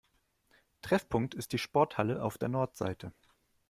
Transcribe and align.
Treffpunkt 0.81 1.35
ist 1.35 1.51
die 1.53 1.59
Sporthalle 1.59 2.23
auf 2.23 2.39
der 2.39 2.49
Nordseite. 2.49 3.13